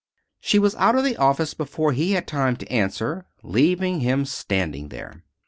[0.39, 4.89] She was out of the office before he had time to answer, leaving him standing
[4.89, 5.21] there.